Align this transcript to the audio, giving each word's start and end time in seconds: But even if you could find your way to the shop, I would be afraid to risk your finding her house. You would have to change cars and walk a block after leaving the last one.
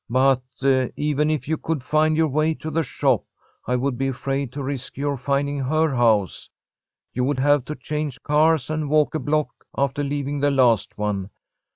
But 0.09 0.41
even 0.95 1.29
if 1.29 1.47
you 1.47 1.57
could 1.57 1.83
find 1.83 2.17
your 2.17 2.27
way 2.27 2.55
to 2.55 2.71
the 2.71 2.81
shop, 2.81 3.23
I 3.67 3.75
would 3.75 3.99
be 3.99 4.07
afraid 4.07 4.51
to 4.53 4.63
risk 4.63 4.97
your 4.97 5.15
finding 5.15 5.59
her 5.59 5.95
house. 5.95 6.49
You 7.13 7.23
would 7.25 7.39
have 7.39 7.65
to 7.65 7.75
change 7.75 8.23
cars 8.23 8.71
and 8.71 8.89
walk 8.89 9.13
a 9.13 9.19
block 9.19 9.49
after 9.77 10.03
leaving 10.03 10.39
the 10.39 10.49
last 10.49 10.97
one. 10.97 11.29